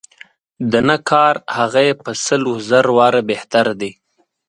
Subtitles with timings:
[0.71, 3.91] د نه کار هغه یې په سل و زر واره بهتر دی.